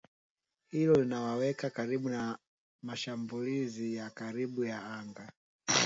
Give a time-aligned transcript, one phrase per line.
[0.71, 2.37] Hilo linawaweka karibu na
[2.83, 5.31] mashambulizi ya karibuni ya anga